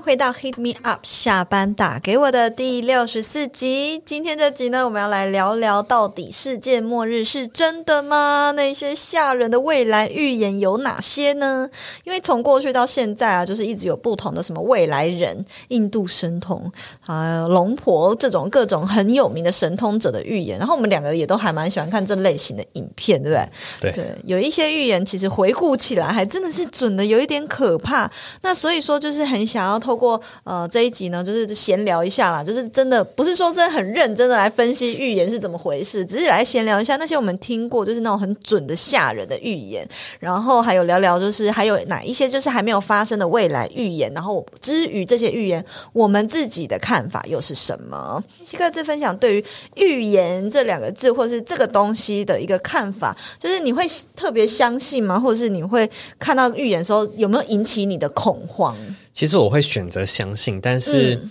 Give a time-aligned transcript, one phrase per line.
[0.00, 4.00] 回到 Hit Me Up 下班打给我的第六十四集。
[4.04, 8.52] 今天这集呢，我们要来聊聊到底世界末日是真的吗？
[8.56, 11.68] 那些吓人的未来预言有哪些呢？
[12.04, 20.58] 因为从过去到现在啊，就是一直有不同的什么未来人、印度神童、还有龙婆这种各种很有名的神通者的预言。
[20.58, 23.92] 然后我们两个也都还蛮喜欢看这类型的影片，对不对？
[23.92, 28.10] 对对，有一些预言其实回顾起来还真的是准的，有一点可怕。
[28.40, 39.84] 那所以说，就是很想要透透过呃这一集呢，就是闲聊一下啦，就是真的不是说真的很认真的来分析预言是怎么回事，只是来闲聊一下那些我们听过就是那种很准的吓人的预言，
[40.20, 48.22] 然后还有聊聊就是还有哪一些就是还没有发生的未来预言，然后我至于这些预言，我们自己的看法又是什么？
[48.56, 49.44] 各自分享对于
[49.74, 55.18] 预言这两个字或是这个东西的一个看法，就是你会特别相信吗？
[55.18, 58.76] 或者是你会看到预言的时候有没有引起你的恐慌？
[59.12, 61.30] 其实我会选择相信，但是嗯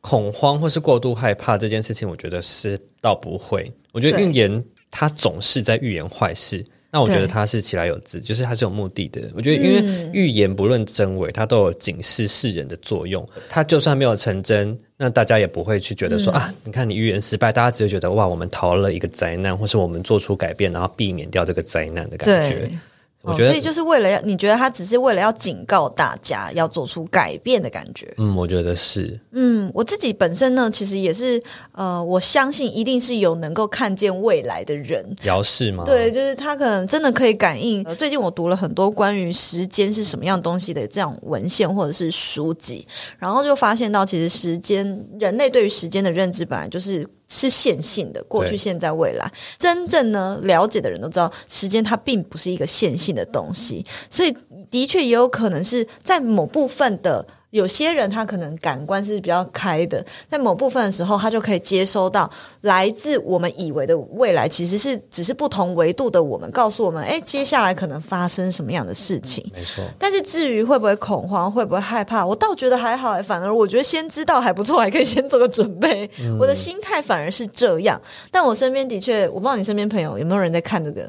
[0.00, 3.72] 恐慌或是过度害怕这件事情，我觉得是倒不会。
[3.92, 9.22] 我觉得预言它总是在预言坏事，那我觉得它是起来有字，就是它是有目的的。
[9.34, 13.26] 我觉得因为嗯预言不论真伪，它都有警示世人的作用。
[13.48, 22.78] 它就算没有成真，那大家也不会去觉得说、嗯啊，你看你预言失败，大家只会觉得哇，我们逃了一个灾难，或是我们做出改变，然后避免掉这个灾难的感觉对。
[23.24, 28.12] 我觉得，哦所以就是为了要，你觉得他只是为了要警告大家要做出改变的感觉。
[28.18, 29.18] 嗯，我觉得是。
[29.32, 35.04] 嗯，我自己本身呢，其实也是呃，我相信一定是有能够看见未来的人。
[35.22, 35.84] 姚氏吗？
[35.84, 37.82] 对，就是他可能真的可以感应。
[37.84, 42.86] 呃最近我读了很多关于时间是什么样东西的这样文献或者是书籍，
[43.18, 44.84] 然后就发现到，其实时间
[45.18, 47.06] 人类对于时间的认知本来就是。
[47.34, 49.32] 是线性的，过去、现在、未来。
[49.58, 54.34] 真正呢了解的人都知道，时间它并不是一个线性的东西，所以
[54.70, 57.26] 的确也有可能是在某部分的。
[57.54, 62.28] 有些人他可能感官是比较开的，在某部分的时候，他就可以接收到
[62.62, 69.48] 来自我们以为的未来，其实是只是不同维度的我们告诉我们，哎，接下来可能发生什么样的事情。
[69.54, 69.84] 没错。
[69.96, 76.10] 但是至于会不会恐慌，会不会害怕，我倒觉得还好、哎反而我觉得先知道还不错，还可以先做个准备。
[76.40, 78.00] 我的心态反而是这样。
[78.32, 81.02] 但我身边的确，我不知道你身边朋友有没有人在看这个。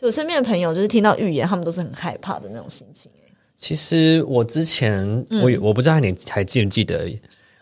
[0.00, 3.10] 就我身边的朋友，就是听到预言，他们都是很害怕的那种心情。
[3.56, 7.10] 其实我之前，我也我不知道你还记不记得，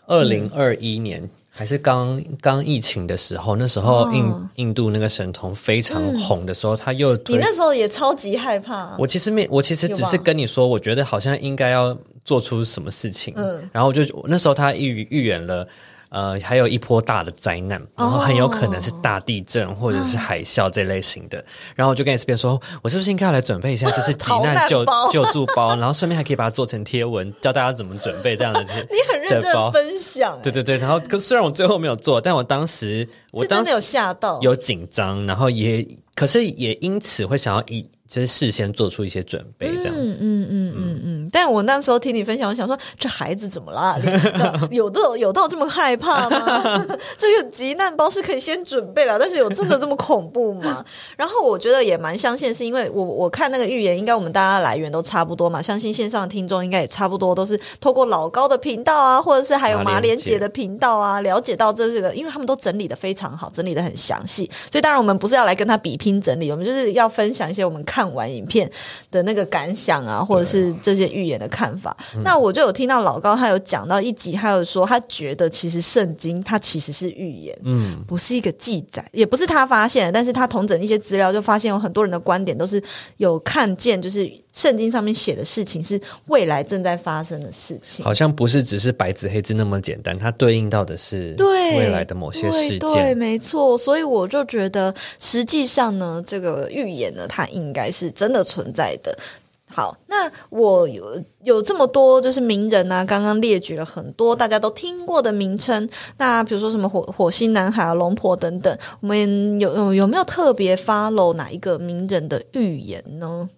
[0.05, 7.37] 二零二一年还是刚刚疫情的时候，那时候印、印度那个神童非常红的时候，他又你推。
[7.37, 13.69] 那时候也超级害怕，我其实没，我其实只是跟你说，我觉得好像应该要做出什么事情，嗯。
[13.71, 15.67] 然后我就那时候他预预言了。
[16.13, 21.43] 呃，还有一波大的灾难，然后很有可能是大地震或者是海啸这类型的。
[21.75, 28.61] 然后我就跟 S 边说，我是不是应该要来准备一下，就是 急难救难救助包，然后顺便还可以把它做成贴文，教大家怎么准备这样的。
[28.63, 40.19] 你很认真分享、对对对，然后可虽然我最后没有做，但我当时我当时有吓到，有紧张，然后也可是也因此会想要以就是事先做出一些准备这样子。
[40.21, 41.29] 嗯嗯嗯嗯。
[41.31, 43.97] 但我那时候听你分享，我想说，这孩子怎么啦？
[44.69, 46.85] 有到有到这么害怕吗？
[47.17, 50.85] 这个急难包是可以先准备了，但是有真的这么恐怖吗？
[51.17, 68.69] 然后我觉得也蛮相信，是因为我我看那个预言，应该我们大家来源都差不多嘛，相信线上的听众应该也差不多，都是透过老高的频道啊，或者是还有马马连杰的频道啊，了解到这个，因为他们都整理的非常好，整理的很详细，所以当然我们不是要来跟他比拼整理，我们就是要分享一些我们看完影片
[69.11, 71.95] 的那个感想啊，或者是这些预言的看法。
[72.23, 82.81] 那我就有听到老高他有讲到一集，他有说他觉得其实圣经它其实是预言，嗯，不是一个记载，也不是他发现的，但是他同整一些资料，就发现有很多人的观点都是
[83.17, 88.05] 有看见，就是圣经上面写的事情是未来正在发生的事情。
[88.05, 91.45] 好像不是只是白纸黑字那么简单，它对应到的是对
[91.77, 93.17] 未来的某些事对对，件。
[93.17, 93.77] 没错。
[93.77, 99.17] 所以我就觉得，实际上呢，这个预言呢，它应该是真的存在的。
[99.65, 105.89] 好，那我有有这么多就是名人啊，刚刚列举了很多大家都听过的名称。
[106.17, 113.49] 那比如说什么火火星男孩啊、龙婆等等，我们有有有没有特别 follow 哪一个名人的预言呢？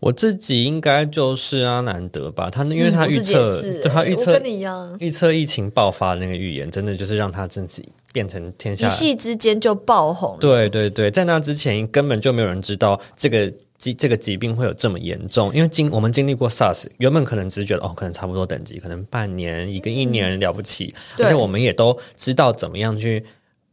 [0.00, 10.36] 我自己应该就是阿南德吧，他因为他预测，他预测跟你一样，预测疫情爆发的那个预言，真的就是让他自己变成天下一夕之间就爆红。
[10.40, 23.24] 对对对，在那之前根本就没有人知道这个疾这个疾病会有这么严重，因为经我们经历过 SARS，原本可能只是觉得哦，可能差不多等级，可能半年一个一年了不起，对而且我们也都知道怎么样去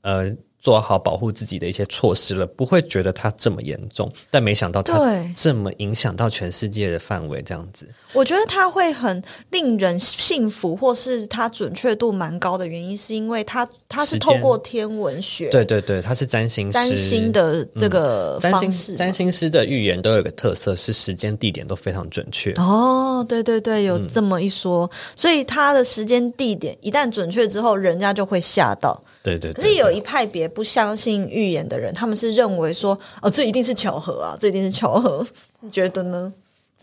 [0.02, 0.30] 呃
[0.62, 5.32] 做好保护自己的一些措施了，不会觉得它这么严重，但没想到它对。
[5.36, 7.88] 这么影响到全世界的范围，这样子。
[8.14, 22.52] 我觉得它会很令人信服，或是它准确度蛮高的原因，是因为它它是透过天文学对对对，它是占星师，占星的这个方式占星师的预言都有个特色，是时间地点都非常准确。
[22.54, 23.92] 哦，对对对，嗯。
[23.92, 29.02] 有这么一说，所以它的时间地点一旦准确之后，人家就会吓到。
[29.24, 35.26] 对对对可是有一派别不相信预言的人，他们是认为说，哦，这一定是巧合啊，这一定是巧合。
[35.62, 36.32] 你觉得呢？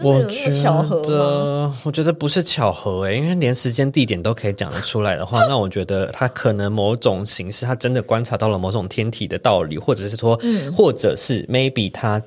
[0.00, 0.48] 我觉？
[1.02, 12.22] 得，我觉得不是巧合诶、因为连时间地点都可以讲得出来的话，那我觉得他可能某种形式，他真的观察到了某种天体的道理，或者是说，嗯或者是 maybe 他。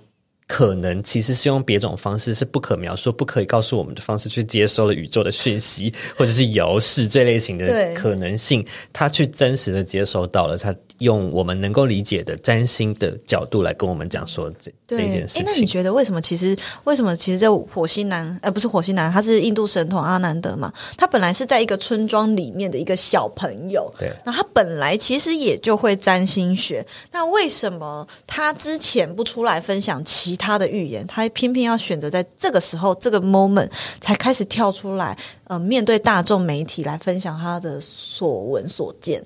[0.47, 8.61] 可能其实是用别种方式，是不可描述、不可以告诉我们的方式去接收了宇宙的讯息，或者是遥视这类型的可能性，
[8.91, 15.71] 他去真实的接收到了，他用我们能够理解的占星的角度来跟我们讲说这这件事情那你。
[15.71, 16.21] 觉得为什么？
[16.21, 16.53] 其实
[16.83, 17.15] 为什么？
[17.15, 20.69] 其实这火星男，呃，不是火星男，他是印度神童阿南德嘛。
[20.98, 33.69] 他本来是在一个村庄里面的一个小朋友，对那他本来其实也就会占星学，那为什么他之前不出来分享其他的预言，他偏偏要选择在这个时候这个 moment
[34.01, 35.18] 才开始跳出来，
[35.51, 39.21] 呃，面对大众媒体来分享他的所闻所见？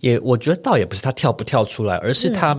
[0.00, 2.56] 也我觉得倒也不是他跳不跳出来，而是他、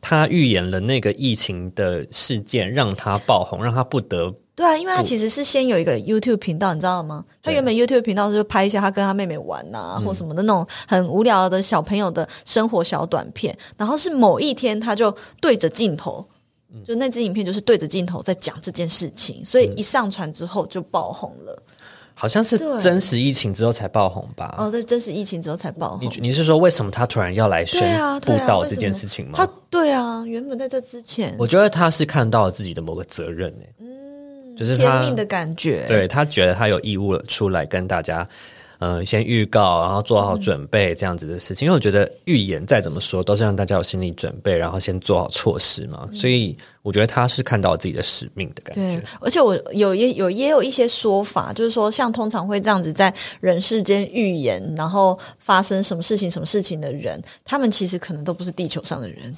[0.00, 7.24] 他预言了那个疫情的事件，让他爆红，让他不得对啊，因为他其实是先有一个 YouTube 频道，你知道吗？
[7.44, 13.56] 他原本 YouTube 频道是拍一些他跟他妹妹玩呐、或什么的那种很无聊的小朋友的生活小短片。
[13.76, 16.26] 然后是某一天，他就对着镜头，
[16.84, 21.62] 就那支影片就是对着镜头在讲这件事情，所以一上传之后就爆红了。
[22.18, 24.52] 好像是真实疫情之后才爆红吧？
[24.58, 26.18] 哦，对真实疫情之后才爆红你。
[26.20, 29.34] 你是说为什么他突然要来宣布对啊，为什么到这件事情吗？
[29.36, 33.64] 他对啊，原本在这之前，我觉得他是看到了自己的某个责任呢、
[34.56, 35.84] 就是他天命的感觉。
[35.86, 38.26] 对他觉得他有义务出来跟大家，
[38.78, 41.66] 呃，先预告，然后做好准备这样子的事情。
[41.66, 46.08] 因为我觉得预言再怎么说，都是让大家有心理准备，然后先做好措施嘛。
[46.14, 59.36] 所以我觉得他是看到自己的使命的感对觉。，而且我有也有也有一些说法，就是说，像通常会这样子在人世间预言，然后发生什么事情、什么事情的人，他们其实可能都不是地球上的人，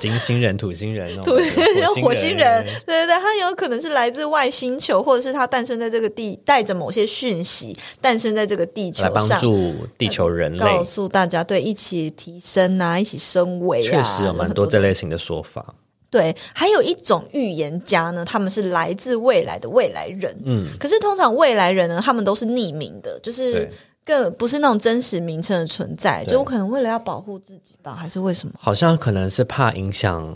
[0.00, 9.38] 金星人、土星人，那种对，感觉火星人，对对对，他有可能是来自外星球，或者是他诞生在这个地，带着某些讯息诞生在这个地球来帮上。
[9.38, 10.58] 助地球人类。
[10.58, 14.94] 告诉大家，对，一起提升啊，一起升维啊，确实有蛮多这类。
[14.94, 15.74] 型的说法。
[16.08, 20.32] 对，还有一种预言家呢，他们是来自未来的未来人。
[20.44, 23.68] 嗯，可是通常未来人呢，他们都是匿名的，就是
[24.04, 26.24] 更不是那种真实名称的存在。
[26.26, 28.54] 就我可能为了要保护自己吧，还是为什么？
[28.56, 30.32] 好像可能是怕影响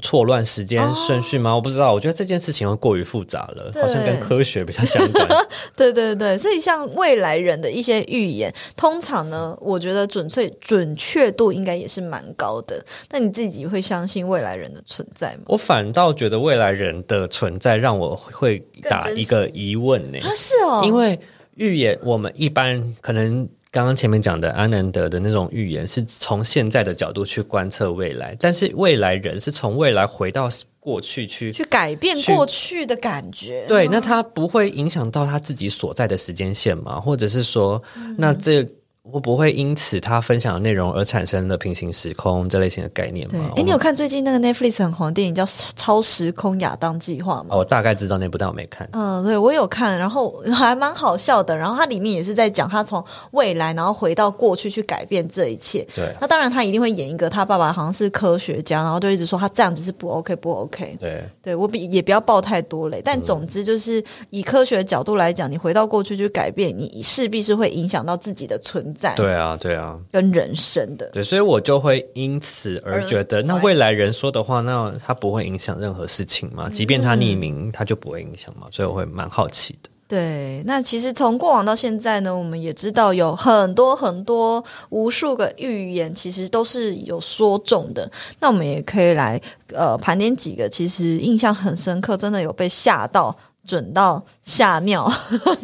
[0.00, 1.54] 错乱时间顺序吗？
[1.54, 1.92] 我不知道。
[1.92, 5.28] 我觉得这件事情又过于复杂了，好像跟科学比较相关。
[5.76, 12.84] 对对对，所以像未来人的一些预言，通常呢，我觉得准确准确度应该也是蛮高的。
[13.10, 15.42] 那你自己会相信未来人的存在吗？
[15.46, 21.18] 我反倒觉得未来人的存在让我会打一个疑问呢、啊，是哦，因为
[21.54, 23.48] 预言我们一般可能。
[23.76, 30.48] 刚刚前面讲的安南德的那种预言，是从现在的角度去观测未来，但是未来人是从未来回到
[30.80, 33.66] 过去去去改变过去的感觉。
[33.68, 36.98] 对，那他不会影响到他自己所在的时间线吗？
[36.98, 37.82] 或者是说，
[38.16, 38.66] 那这
[39.10, 43.50] 会不会因此他分享的内容而产生了平行时空这类型的概念对，吗？
[43.56, 45.44] 哎，你有看最近那个 Netflix 很红的电影叫
[45.74, 47.46] 《超时空亚当计划》吗？
[47.50, 48.88] 哦我大概知道那部，但我没看。
[48.92, 51.56] 嗯，对我有看，然后还蛮好笑的。
[51.56, 55.86] 然后它里面也是在讲他从未来，然后回到过去去改变这一切。
[55.94, 60.96] 对那当然他一定会演一个他爸爸好像是科学家，然后就一直说他这样子是不 OK 不 OK。
[60.98, 71.06] 对，对我比也不要爆太多雷，但总之就是以科学的角度来讲，你回到过去去改变，你势必是会影响到自己的存在对啊，对啊，跟人生的。
[71.12, 76.68] 对，所以我就会因此而觉得，那未来人说的话，那他不会影响任何事情嗯吗？
[76.68, 78.66] 即便他匿名，他就不会影响吗？
[78.70, 79.90] 所以我会蛮好奇的。
[80.08, 88.08] 对，那其实从过往到现在呢，我们也知道有很多很多无数个预言，其实都是有说中的。
[88.38, 89.40] 那我们也可以来
[89.72, 93.36] 呃盘点几个，其实印象很深刻，真的有被吓到、
[93.66, 95.10] 准到吓尿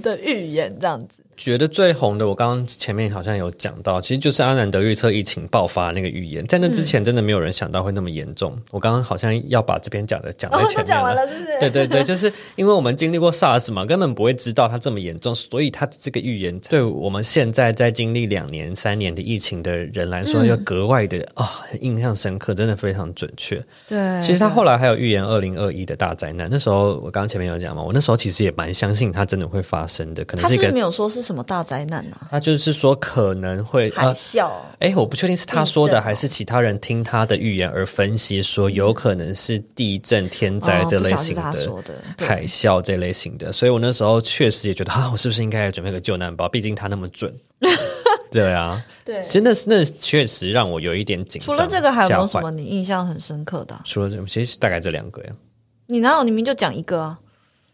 [0.02, 1.21] 的预言，这样子。
[1.42, 8.56] 觉得最红的，我刚刚前面好像有讲到，其实就是阿南德预测疫情爆发那个预言，在那之前真的没有人想到会那么严重。
[8.70, 11.58] 我刚刚好像要把这边讲的讲在哦，前面了，是是？
[11.58, 23.62] 对对对，就是因为我们经历过 SARS 嘛，根本不会知道它这么严重，所以它这个预言对我们现在在经历两年、三年的疫情的人来说，要格外的啊、印象深刻，真的非常准确。
[23.88, 32.26] 对，其实他后来还有预言二零二一的大灾难，那时候我刚刚前面有讲嘛，我那时候其实也蛮相信它真的会发生的，可能是一个没有说是什么大灾难啊？
[32.32, 34.14] 他就是说可能会海呃。
[34.16, 34.50] 啸。
[34.80, 43.52] 哎，我不确定是他说的，还是其他人听他的预言而分析说，有可能是地震、天灾哦这类型的，说的海啸这类型的。
[43.52, 46.48] 所以我那时候确实也觉得，啊，我是不是应该来准备个救难包？
[46.48, 47.32] 毕竟他那么准。
[48.32, 51.54] 对啊，对真的是那确实让我有一点紧张。
[51.54, 52.50] 除了这个，还有没有什么？
[52.50, 55.30] 你印象很深刻的啊、除了这，其实大概这两个呀。
[55.86, 56.24] 你哪有？
[56.24, 57.18] 你明明就讲一个啊，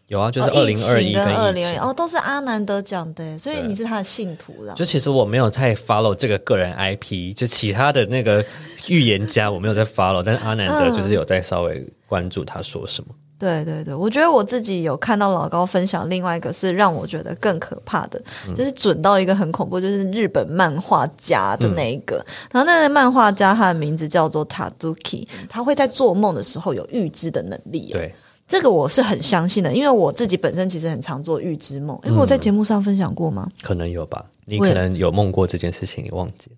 [0.08, 1.88] 有啊，就是哦二零二一跟二零二。
[1.88, 4.74] 哦，都是阿南德讲的，所以你是他的信徒了。
[4.74, 8.44] 就其实我没有太 follow 这个个人 IP，就其他的那个
[8.88, 13.14] 预言家我没有在 follow，但是阿南德就是有在稍微关注他说什么。
[13.38, 22.16] 对对对，我觉得我自己有看到老高分享另外一个是让我觉得更可怕的，嗯就是准到一个很恐怖，就是日本漫画家的那一个。
[22.16, 27.92] 嗯然后那个漫画家他的名字叫做 Tazuki，他会在做梦的时候有预知的能力、哦。
[27.92, 28.14] 对，
[28.48, 31.96] 这个我是很相信的，因为我自己本身其实很常做预知梦。
[32.04, 33.46] 因为，我在节目上分享过吗？
[33.62, 34.24] 可能有吧。
[34.46, 36.56] 你可能有梦过这件事情，你忘记了。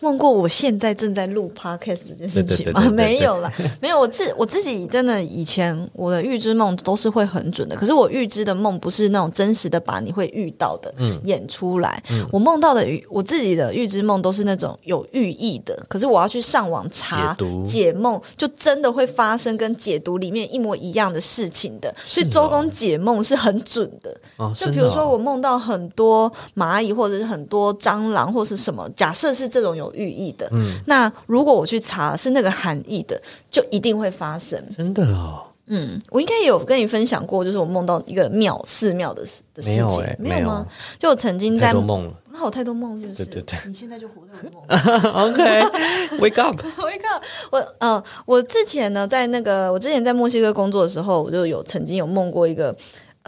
[0.00, 2.88] 梦过我现在正在录 podcast 这件事情吗？
[2.90, 3.98] 没有啦，没有。
[3.98, 12.00] 我自我自己真的以前我的预知梦都是会很准的，可是我预知的梦不是那种真实的把你会遇到的、嗯演出来。
[12.30, 21.92] 我梦到的预我自己的预知梦都是那种有寓意的，可是我要去上网查解解梦，就真的会发生跟解读里面一模一样的事情的。
[22.06, 24.16] 所以周公解梦是很准的。
[24.36, 34.62] 哦，就比如说，我梦到很多蚂蚁，或者是很多蟑螂，或是什么，假设是这种有寓意的，嗯，那如果我去查是那个含义的，就一定会发生。
[34.76, 40.66] 真的哦，嗯，我应该也有跟你分享过，就是我梦到一个庙寺庙的事的事情，没有欸没有吗？
[40.98, 42.12] 就我曾经在梦了。
[42.30, 43.24] 那我太多梦，是不是？
[43.24, 44.62] 对对对你现在就活在梦。
[45.12, 52.72] OK，wake up，wake up， 我嗯、呃我之前呢，在那个我之前在墨西哥工作的时候，我就有曾经有梦过一个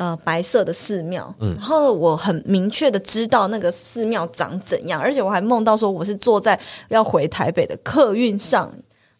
[0.01, 8.73] 呃白色的寺庙，嗯然后我很明确的知道那个寺庙长怎样，而且我还梦到说我是坐在要回台北的客运上。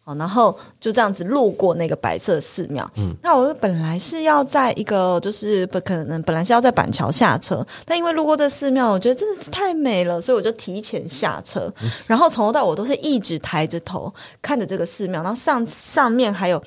[0.03, 2.91] 哦，然后就这样子路过那个白色的寺庙。
[2.95, 11.71] 嗯，那我本来是要在一个就是不可能，本来是要在板桥下车，但因为路过这寺庙，我觉得真的是太美了，所以我就提前下车。
[12.07, 14.11] 然后从头到尾我都是一直抬着头
[14.41, 16.59] 看着这个寺庙，然后上上面还有。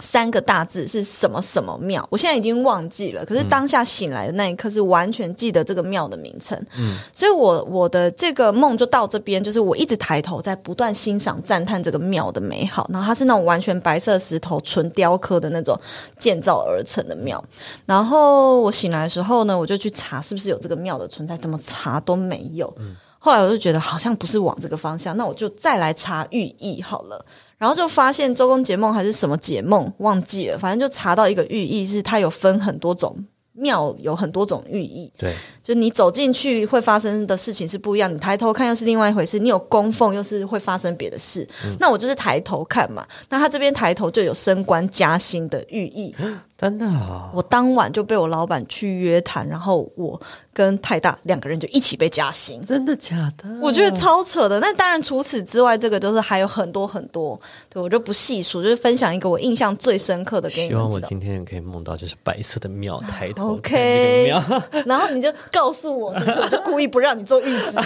[0.00, 2.06] 三个大字是什么什么庙？
[2.10, 6.60] 我现在已经忘记了，可是当下醒来的那一刻是完全记得这个庙的名称。
[6.76, 12.88] 嗯，所以我我的这个梦就到这边，就是我一直抬头在不断欣赏赞叹这个庙的美好。
[12.92, 15.78] 然后它是那种完全白色石头纯雕刻的那种
[16.18, 17.42] 建造而成的庙。
[17.86, 22.72] 然后我醒来的时候呢，我就去查是不是有这个庙的存在，怎么查都没有。
[23.18, 27.24] 后来我就觉得好像不是往这个方向，那我就再来查寓意好了。
[27.58, 33.16] 然后就发现周公解梦还是什么解梦忘记了，反正就查到一个寓意是它有分很多种
[33.52, 35.10] 庙，有很多种寓意。
[35.16, 35.32] 对，
[35.62, 41.48] 就你走进去会发生的事情是不一样，你抬头看又是另外一回事，你有供奉又是会发生别的事。
[41.78, 46.14] 那我就是抬头看嘛，那他这边抬头就有升官加薪的寓意。
[46.64, 50.18] 真的啊，我当晚就被我老板去约谈，然后我
[50.50, 52.64] 跟泰大两个人就一起被加薪。
[52.64, 53.46] 真的假的？
[53.60, 54.58] 我觉得超扯的。
[54.60, 60.88] 那当然，除此之外，这个就是还有很多很多，对我就不细数，就是分享一个我印象最深刻的给你希望。
[60.88, 64.32] 我今天也可以梦到就是白色的庙， 抬头看 OK。
[64.86, 66.40] 然后你就告诉我，就是？
[66.40, 67.84] 我就故意不让你做预知梦。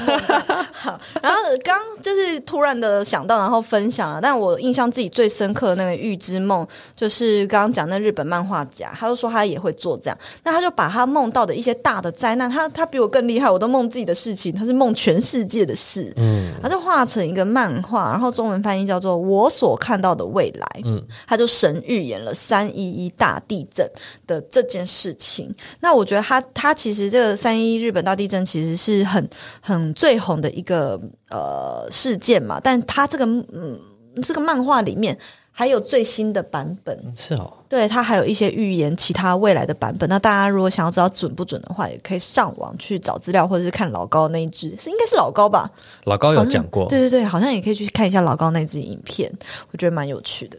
[0.73, 4.21] 好，然后刚就是突然的想到，然后分享了。
[4.21, 10.19] 但我印象自己最深刻的那个预知梦，就是刚刚讲那日本漫画家，他就说他也会做这样。
[10.45, 16.13] 那他就把他梦到的一些大的灾难，他他比我更厉害，我都梦自己的事情，他是梦全世界的事。
[16.17, 20.81] 嗯，他就画成一个漫画，然后中文翻译叫做《我所看到的未来》。
[20.85, 23.89] 嗯，他就神预言了三一一大地震
[24.27, 25.55] 的这件事情。
[25.81, 29.29] 那我觉得他他其实这个三一日本大地震其实是很
[29.61, 33.79] 很最红的一个呃事件嘛，但他这个嗯
[34.23, 35.19] 这个漫画里面
[35.51, 40.09] 还有最新的版本，是哦，对它还有一些预言其他未来的版本。
[40.09, 45.71] 那大家如果想要知道准不准的话，也可以上网去找资料，或者是看老高那一支，是应该是老高吧？
[46.05, 49.33] 老高有讲过，对对对，好像也可以去看一下老高那支影片，
[49.73, 50.59] 我觉得蛮有趣的。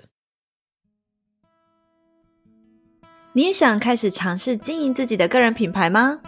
[3.34, 6.20] 你也想开始尝试经营自己的个人品牌吗？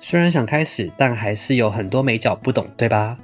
[0.00, 3.16] 虽然想开始，但还是有很多美角不懂，对吧？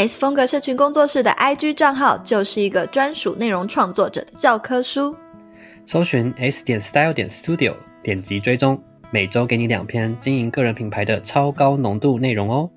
[0.00, 5.14] S 风格社群工作室的 IG 账号就是一个专属内容创作者的教科书。
[5.84, 12.70] 搜寻 S 点 Style 点 Studio，点击追踪，每周给你两篇经营个人品牌的超高浓度内容哦。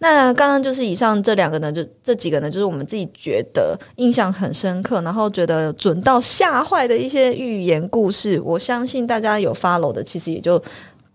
[0.00, 8.40] 那刚刚就是以上这两个呢，就这几个呢，就是我们自己觉得印象很深刻，然后觉得准到吓坏的一些寓言故事。
[8.40, 10.60] 我相信大家有 follow 的，其实也就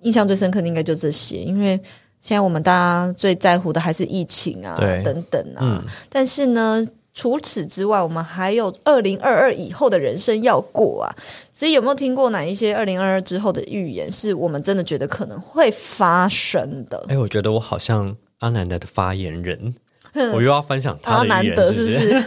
[0.04, 1.78] 印象最深刻的应该就这些，因为
[2.22, 5.60] 现在我们大家最在乎的还是疫情啊等等啊。
[5.62, 11.16] 嗯但是呢，除此之外，我们还有二零二二以后的人生要过啊。
[11.54, 17.04] 所以有没有听过哪一些二零二二之后的预言，是我们真的觉得可能会发生的？
[17.10, 19.76] 哎，我觉得我好像阿南德的发言人，
[20.34, 21.90] 我又要分享他阿的预言南德是不？
[21.90, 22.24] 是？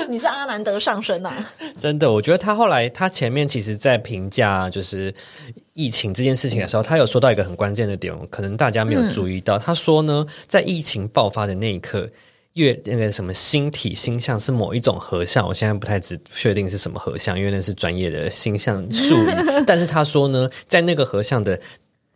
[0.08, 1.32] 你是阿南德上身啊？
[1.78, 5.12] 真的，我觉得他后来他前面其实，在评价就是
[5.80, 9.58] 疫情这件事情的时候，他有说到一个很关键的点，可能大家没有注意到。
[9.58, 12.10] 他说呢，在疫情爆发的那一刻。
[12.54, 19.30] 月那个什么星体星象是某一种合相，我现在不太只确定是什么合相，因为那是专业的星象术语。
[19.64, 21.58] 但是他说呢，在那个合相的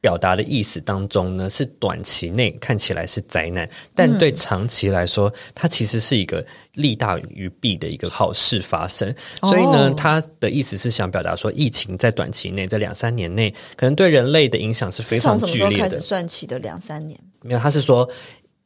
[0.04, 6.44] 表达的意思当中呢，是短期内看起来是灾难，但对长期来说，它其实是一个
[6.75, 9.11] 利大于弊的一个好事发生。
[9.40, 15.99] 所以呢，哦他的意思是想表达说，疫情在短期内，在两三年内，可能对人类的影响是非常剧烈的。
[15.99, 16.58] 算起的？
[16.58, 18.06] 两三年没有，他是说，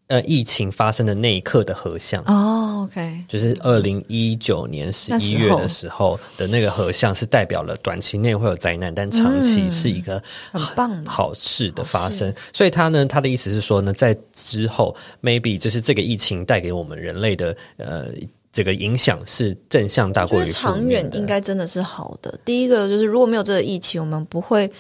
[0.09, 2.23] 呃，疫情发生的那一刻的合相。
[2.25, 12.35] 哦，OK，就是二零一九年十一月的时候的那个合相，是代表了短期内会有灾难，但长期是一个很棒的好事的发生。
[12.55, 18.07] 所以他呢，他的意思是说呢，在之后，maybe 就是这个疫情带给我们人类的呃
[18.51, 20.83] 这个影响是正向大过于长。
[20.87, 22.35] 远应该真的是好的。
[22.47, 24.73] 第一个就是如果没有这个疫情，我们不会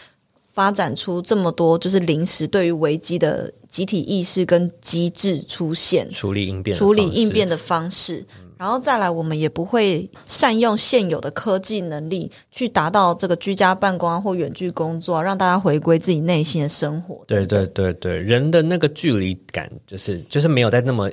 [0.54, 6.10] 发展出这么多就是临时对于危机的集体意识跟机制出现。
[6.10, 8.24] 处理应变的处理应变的方式，
[8.56, 17.22] 然后再来，我们也不会善用现有的科技能力去达到这个居家办公啊或远距工作啊、让大家回归自己内心的生活。
[17.26, 21.08] 对对对对，人的那个距离感就是就是没有在那么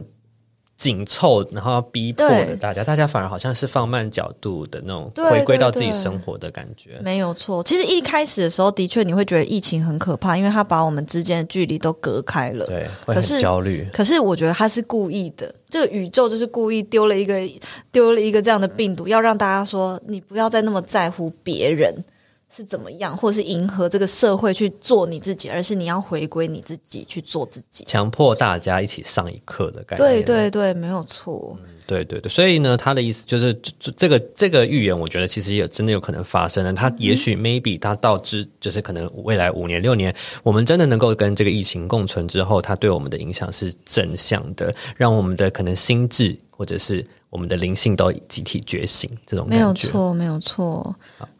[0.77, 6.99] 紧凑，然后要逼迫的大家，大家反而好像是放慢角度的那种回归到自己生活的感觉。
[7.01, 12.65] 没有错，其实一开始的时候，的确你会觉得疫情很可怕，因为它把我们之间的距离都隔开了。
[12.65, 13.87] 对，可是焦虑。
[13.93, 17.39] 可是我觉得他是故意的，这个宇宙就是故意丢了一个
[17.91, 21.95] 丢了一个这样的病毒，要让大家说你不要再那么在乎别人
[22.55, 27.83] 是怎么样，或者是迎合这个社会去做你自己，而是你要回归你自己去做自己。
[27.83, 30.05] 强迫大家一起上一课的感觉。
[30.05, 31.57] 对对对，没有错。
[31.87, 33.53] 对对对，所以呢，他的意思就是，
[33.95, 36.73] 这个这个预言，我觉得其实也真的有可能发生了。
[36.73, 49.71] 他也许 maybe 他到之就是可能未来五年六年，我们真的能够跟这个疫情共存之后，它对我们的影响是正向的，让我们的可能心智或者是我们的灵性都集体觉醒，这种没有。
[49.73, 50.95] 错，没有错。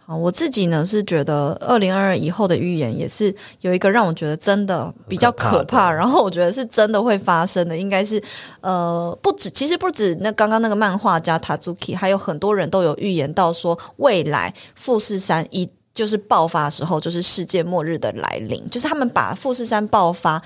[0.06, 8.22] 好，我自己呢是觉得二零二二以后的预言也是有一个让我觉得真的比较可可怕然后我觉得是真的会发生的，应该是
[8.62, 15.68] 呃不止，其实不止那刚刚那个漫画家 Tazuki，还有很多人都有预言到说未来富士山一。
[15.95, 20.39] 就是爆发的时候，就是世界末日的来临，就是他们把富士山爆发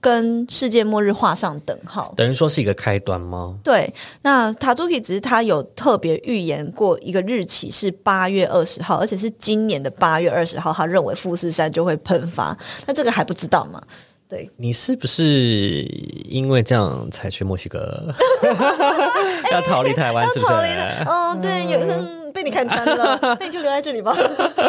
[0.00, 2.12] 跟世界末日画上等号。
[2.16, 3.56] 等于说是一个开端吗？
[3.62, 3.90] 对，
[4.22, 12.58] 那塔朱 k 只是他有特别预言过一个日期是八月二十号，而且是今年的八月二十号，他认为富士山就会喷发。
[12.84, 13.80] 那这个还不知道吗？
[14.28, 15.24] 对，你是不是
[16.28, 18.12] 因为这样才去墨西哥？
[19.52, 20.46] 要逃离台湾是不是？
[20.52, 24.16] 逃离了哦，对，有嗯被你看穿了， 那你就留在这里吧。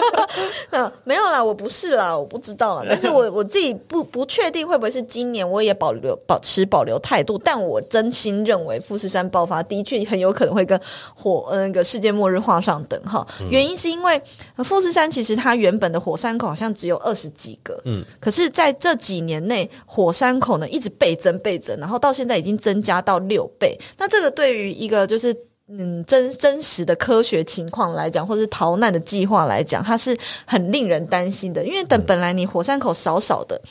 [0.72, 10.80] 嗯，没有啦，我不是啦，我不知道啦， 但是我我自己不不确定会不会是今年，我也保留保持保留态度，但我真心认为富士山爆发的确很有可能会跟
[11.14, 13.28] 火呃那个世界末日画上等号。
[13.52, 14.20] 原因是因为
[14.56, 23.78] 呃富士山其实它原本的火山口好像只有二十几个，嗯，可是在这几年内，火山口呢一直倍增倍增，然后到现在已经增加到六倍。
[24.00, 25.36] 那这个对于一个就是
[25.72, 31.64] 嗯真真实的科学情况来讲，或是逃难的计划来讲，它是很令人担心的。
[31.64, 33.62] 因为等本来你火山口少少的。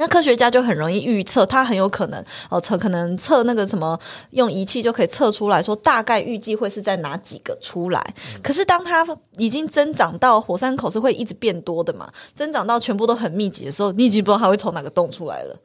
[0.00, 3.98] 那科学家就很容易预测，它很有可能哦测可能测那个什么
[4.30, 8.14] 用仪器就可以测出来说大概预计会是在哪几个出来。
[8.40, 9.04] 可是当它
[9.38, 15.56] 已经增长到火山口是会一直变多的嘛，增长到全部都很密集的时候，你已经不知道它会从哪个洞出来了。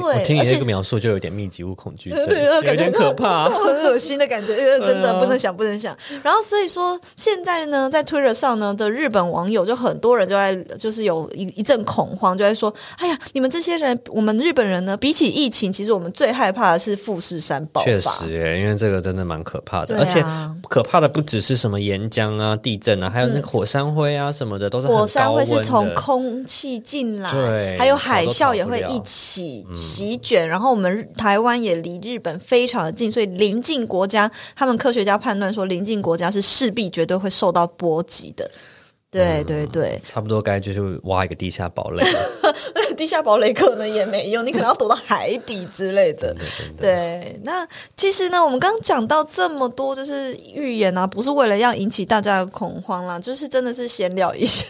[0.00, 3.44] 对，我听你而且那个描述就有点密集物恐惧症，对，有感觉点可怕。
[3.44, 5.96] 很恶心的感觉，呃真的不能想，不能想。
[6.22, 20.00] 然后所以说，现在呢，在 Twitter 上呢的日本网友就很多人就在，就是有一一阵恐慌，就在说：“哎呀，你们这些人，我们日本人呢，比起疫情，其实我们最害怕的是富士山爆发。”确实哎，因为这个真的蛮可怕的，啊。
[20.00, 20.24] 而且
[20.68, 30.48] 可怕的不只是什么岩浆啊、地震啊，还有那个火山灰啊什么的，都是火山高温会是从空气进来，对还有海啸也会一了起席卷。
[30.48, 38.50] 然后我们台湾也离日本非常的近，所以邻近国家，他们科学家判断说，邻近国家是势必绝对会受到波及的。
[39.10, 42.30] 对对对，差不多该就是挖一个地下堡垒了。
[42.96, 46.34] 地下堡垒可能也没用，你可能要躲到海底之类的。
[46.78, 54.66] 对，那其实呢，我们刚刚讲到这么多，就是预言啊，不是为了要引起大家的恐慌啦，就是真的是闲聊一下。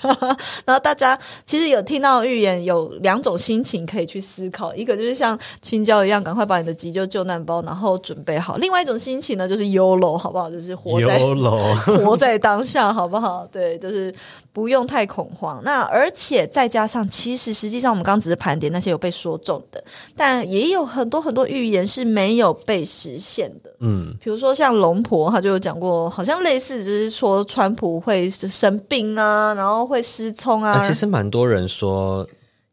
[0.64, 10.51] 然后大家其实有听到预言，有两种心情可以去思考，一个就是像青椒一样，赶快把你的急救救难包然后准备好；另外一种心情呢，就是 YOLO，好不好？
[10.51, 13.47] 就是活在 YOLO 活在当下，好不好？
[13.51, 14.14] 对，就是
[14.53, 15.61] 不用太恐慌。
[15.64, 19.83] 那而且再加上，其实实际上我们刚刚只是盘点那些有被说中的，
[20.17, 23.71] 但也有很多很多预言是没有被实现的。
[23.81, 30.73] 嗯，比如说像龙婆，他就有讲过，好像类似就是说川普会生病啊，然后会失聪啊。
[30.73, 32.27] 啊，其实蛮多人说，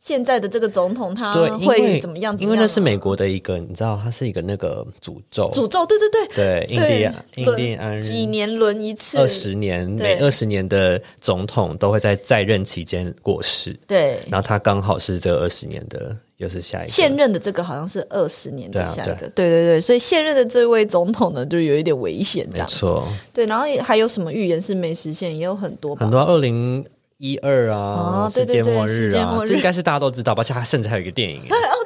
[0.03, 2.35] 现在的这个总统他会为怎么样？
[2.39, 14.19] 因为那是美国国的一个，你知道，它是一个那个诅咒，诅咒，对对对，对，印第安印第安人几年轮一次，二十年，每二十年的总统都会在在任期间过世，对。
[14.29, 22.67] 然后他刚好是这二十年的，又是下一个现任的这个好像是二十年的下一个，对对对，所以现任的这位总统呢，就有一点危险这样。
[22.67, 26.05] 没错，对，然后也还有什么预言是没实现，也有很多吧。
[26.05, 26.85] 很多二零
[27.21, 30.41] 一二啊，世界末日世界末，日啊这应该是大家都知道吧？
[30.41, 31.39] 而且它甚至还有一个电影，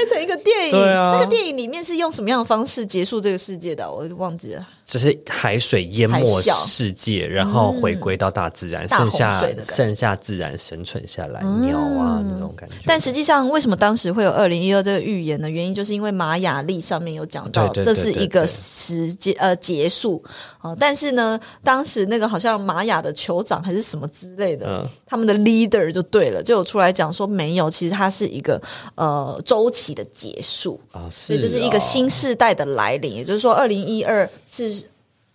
[0.00, 3.90] 拍成一个电影，对啊那个电影里面是用什么样的方式结束这个世界的？
[3.90, 4.66] 我忘记了。
[4.86, 12.74] 只是海水淹没世界，然后回归到大自然，剩下剩下自然生存下来，鸟啊那种感觉。
[12.84, 15.48] 但实际上，为什么当时会有二零一二这个预言呢？
[15.48, 20.20] 原因就是因为玛雅历上面有讲到，这是一个时间呃结束
[20.62, 28.60] 哦、但是呢，当时那个好像玛雅的酋长还是什么之类的，嗯他们的 leader 就对了，就有出来讲说没有，其实它是一个
[28.96, 31.80] 呃周期的结束，啊，所以是就是一个哦。
[31.80, 34.82] 新世代的来临，也就是说，二零一二是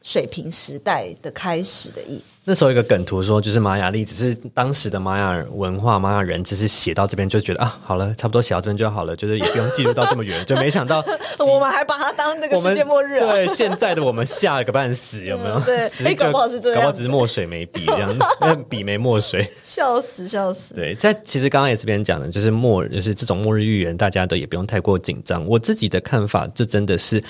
[0.05, 2.25] 水平时代的开始的意思。
[2.43, 11.03] 那时候一个梗图说，就是玛雅历，只是当时的玛雅文化、玛雅人，只是写到这边就觉得啊，好了，差不多写到这边就好了，就是也不用记录到这么远，就没想到
[11.51, 15.59] 我们还把它当那个世界末日、啊，对现在的我们吓了个半死，有没有？
[15.65, 18.13] 对哎搞不好是这样搞不好只是墨水没笔这样，
[18.43, 19.51] 因为笔没墨水。
[19.63, 20.75] 笑死笑死。
[20.75, 25.43] 对，在其实刚刚也是别人讲的，就是末就是这种末日预言，大家都也不用太过紧张。
[25.47, 27.23] 我自己的看法，就真的是，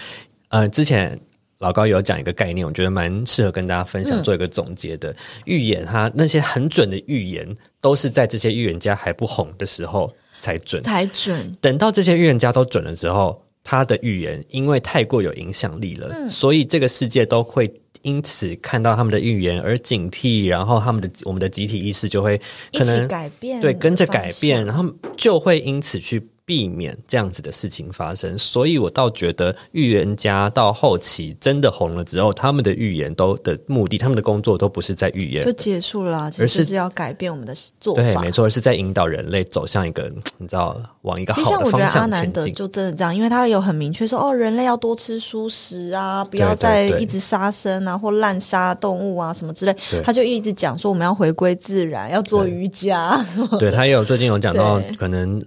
[0.49, 1.17] 呃，之前
[1.59, 5.15] 老高有讲一个概念，我觉得蛮适合跟大家分享，做一个总结的。
[5.45, 7.47] 预言它那些很准的预言，
[7.79, 10.83] 都是在这些预言家还不红的时候才准。
[10.83, 22.39] 才准，等到这些预言家都准了之后，他的预言因为太过有影响力了，嗯所以这个世界都会因此看到他们的预言而警惕，然后他们的我们的集体意识就会
[22.73, 24.83] 可能改变，对跟着改变，，然后
[25.15, 26.27] 就会因此去。
[26.45, 38.21] 避免这样子的事情发生，所以我倒觉得预言家到后期真的红了之后，他们的预言都的目的，他们的工作都不是在预言就，结束了而是要改变我们的做法对，法。
[38.21, 42.53] 没错，而是在引导人类走向一个你知道往一个其实像好的我觉得阿方向南德前进。
[42.55, 49.75] 就真的这样，因为他有很明确说，哦，人类要多吃蔬食啊，不要再一直杀生啊，或滥杀动物啊什么之类。
[50.03, 53.19] 他就一直讲说，我们要回归自然，要做瑜伽。
[53.59, 55.41] 对他也有最近有讲到， 可能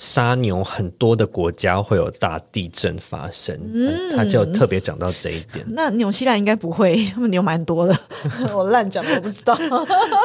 [0.00, 5.62] 杀牛很多的国家会有大地震发生，嗯他就特别讲到这一点。
[5.76, 7.94] 那纽西兰应该不会，他们牛蛮多的。
[8.56, 9.54] 我乱讲的，我不知道。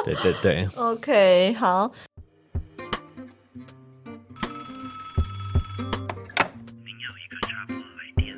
[0.05, 1.91] 对对对， OK，好。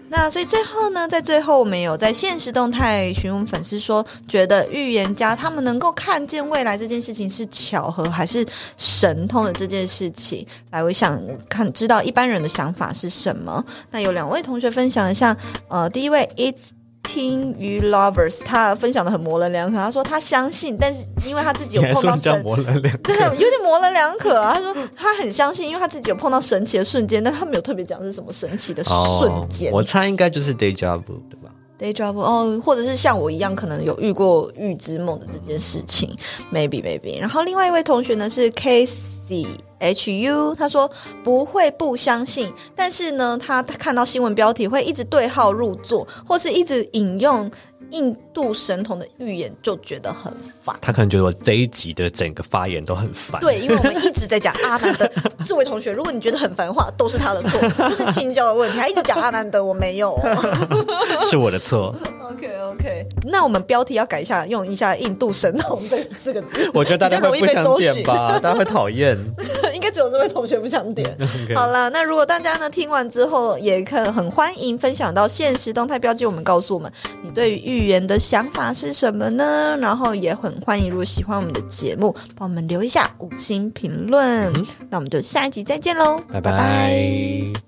[0.10, 8.46] 那所以最后呢，在最后我们有在现实动态询问粉丝说，觉得预言家他们能够看见未来这件事情是巧合还是
[8.78, 10.48] 神通的这件事情。
[10.72, 13.64] 来，我想看知道一般人的想法是什么。
[13.92, 15.36] 那有两位同学分享一下，
[15.68, 16.70] 呃，第一位 It's
[17.08, 19.78] 听于 lovers，他分享的很模棱两可。
[19.78, 24.54] 他说他相信，但是因为他自己有碰到神，说人家模棱两可对，有点模棱两可啊。
[24.54, 29.72] 他说他很相信，因为他自己有碰到神奇的瞬间，但他没有特别讲是什么神奇的瞬间。
[29.72, 36.14] 哦我猜应该就是 deja vu 对吧？day job 哦，或者是像我一样，可能有遇过预知梦的这件事情
[36.54, 37.20] ，maybe maybe。
[37.20, 38.88] 然后另外一位同学呢是 K
[39.28, 39.48] d
[39.80, 40.90] h u，他说
[41.24, 47.50] 不会不相信，但是呢，他他看到新闻标题会一直对号入座，或是一直引用
[47.92, 50.76] 印度神童的预言，就觉得很烦。
[50.82, 53.40] 他可能觉得我这一集的整个发言都很烦。
[53.42, 55.10] 对，因为我们一直在讲阿南德，
[55.46, 58.78] 这位同学，如果你觉得很烦的话，都是他的错，不是青椒的问题。
[58.78, 61.26] 他一直讲阿南德，我没有、哦。
[61.30, 61.96] 是我的错。
[62.30, 66.70] OK OK，那我们标题要改一下，用一下“印度神童”这四个字。
[66.74, 69.18] 我觉得大家比较容易被会不想搜寻点吧， 大家会讨厌。
[69.74, 71.18] 应该只有这位同学不想点。
[71.56, 76.92] 好啦，那如果大家呢听完之后，也可很欢迎分享到现实动态标记，我们告诉我们
[77.24, 79.78] 你对于预言的想法是什么呢？
[79.80, 84.52] 然后也很欢迎，如果喜欢我们的节目，帮我们留一下五星评论。
[84.90, 87.67] 那我们就下一集再见喽，拜拜